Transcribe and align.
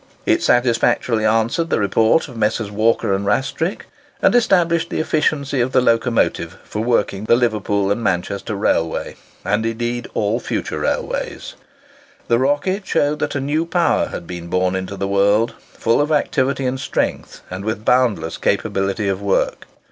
It 0.25 0.41
satisfactorily 0.41 1.27
answered 1.27 1.69
the 1.69 1.79
report 1.79 2.27
of 2.27 2.35
Messrs. 2.35 2.71
Walker 2.71 3.13
and 3.13 3.23
Rastrick; 3.23 3.85
and 4.19 4.33
established 4.33 4.89
the 4.89 4.99
efficiency 4.99 5.61
of 5.61 5.73
the 5.73 5.79
locomotive 5.79 6.57
for 6.63 6.81
working 6.83 7.25
the 7.25 7.35
Liverpool 7.35 7.91
and 7.91 8.01
Manchester 8.01 8.55
Railway, 8.55 9.15
and 9.45 9.63
indeed 9.63 10.07
all 10.15 10.39
future 10.39 10.79
railways. 10.79 11.53
The 12.29 12.39
"Rocket" 12.39 12.87
showed 12.87 13.19
that 13.19 13.35
a 13.35 13.39
new 13.39 13.63
power 13.63 14.07
had 14.07 14.25
been 14.25 14.47
born 14.47 14.75
into 14.75 14.97
the 14.97 15.07
world, 15.07 15.53
full 15.71 16.01
of 16.01 16.11
activity 16.11 16.65
and 16.65 16.79
strength, 16.79 17.41
with 17.51 17.85
boundless 17.85 18.37
capability 18.37 19.07
of 19.07 19.21
work. 19.21 19.67